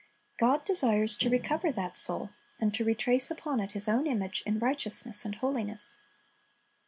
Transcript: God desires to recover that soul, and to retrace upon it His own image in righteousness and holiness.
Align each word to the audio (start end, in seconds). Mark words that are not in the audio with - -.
God 0.39 0.65
desires 0.65 1.15
to 1.17 1.29
recover 1.29 1.71
that 1.71 1.95
soul, 1.95 2.31
and 2.59 2.73
to 2.73 2.83
retrace 2.83 3.29
upon 3.29 3.59
it 3.59 3.73
His 3.73 3.87
own 3.87 4.07
image 4.07 4.41
in 4.47 4.57
righteousness 4.57 5.25
and 5.25 5.35
holiness. 5.35 5.95